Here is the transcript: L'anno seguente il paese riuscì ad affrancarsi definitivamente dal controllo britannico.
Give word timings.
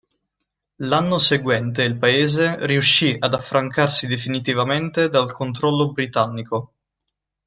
L'anno 0.77 1.19
seguente 1.19 1.83
il 1.83 1.95
paese 1.99 2.57
riuscì 2.65 3.15
ad 3.19 3.35
affrancarsi 3.35 4.07
definitivamente 4.07 5.09
dal 5.09 5.31
controllo 5.31 5.91
britannico. 5.91 6.73